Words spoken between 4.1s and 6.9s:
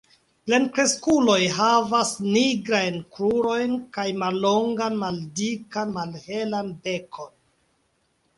mallongan maldikan malhelan